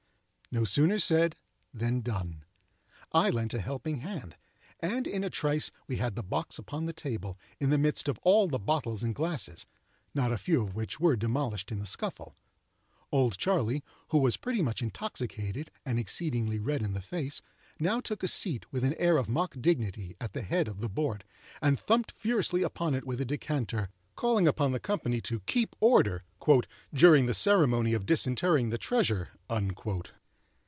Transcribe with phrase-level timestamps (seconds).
[0.53, 1.37] No sooner said
[1.73, 2.43] than done.
[3.13, 4.35] I lent a helping hand;
[4.81, 8.17] and, in a trice we had the box upon the table, in the midst of
[8.21, 9.65] all the bottles and glasses,
[10.13, 12.35] not a few of which were demolished in the scuffle.
[13.13, 17.41] "Old Charley," who was pretty much intoxicated, and excessively red in the face,
[17.79, 20.89] now took a seat, with an air of mock dignity, at the head of the
[20.89, 21.23] board,
[21.61, 23.87] and thumped furiously upon it with a decanter,
[24.17, 26.23] calling upon the company to keep order
[26.93, 29.29] "during the ceremony of disinterring the treasure."